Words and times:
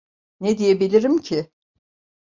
Ne 0.39 0.57
diyebilirim 0.57 1.17
ki? 1.17 1.51